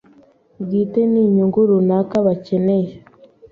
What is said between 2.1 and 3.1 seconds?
bakeneye